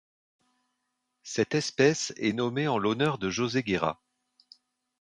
[1.21, 4.01] Cette espèce est nommée en l'honneur de José Guerra.